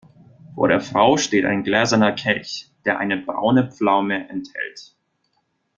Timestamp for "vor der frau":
0.55-1.15